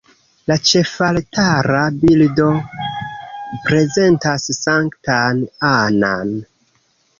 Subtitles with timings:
[0.51, 2.47] La ĉefaltara bildo
[3.67, 6.37] prezentas Sanktan Annan.